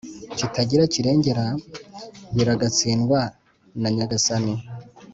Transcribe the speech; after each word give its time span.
kitagira 0.37 0.83
kirengera 0.93 1.45
biragatsindwa 2.35 3.19
nanyagasani 3.81 4.53